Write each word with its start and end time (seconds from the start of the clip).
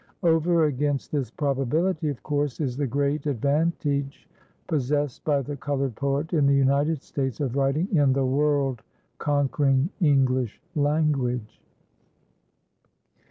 Over 0.23 0.63
against 0.65 1.11
this 1.11 1.29
probability, 1.29 2.09
of 2.09 2.23
course, 2.23 2.59
is 2.59 2.75
the 2.75 2.87
great 2.87 3.27
advantage 3.27 4.27
possessed 4.65 5.23
by 5.23 5.43
the 5.43 5.55
colored 5.55 5.93
poet 5.95 6.33
in 6.33 6.47
the 6.47 6.55
United 6.55 7.03
States 7.03 7.39
of 7.39 7.55
writing 7.55 7.87
in 7.95 8.11
the 8.13 8.25
world 8.25 8.81
conquering 9.19 9.91
English 9.99 10.59
language. 10.73 11.61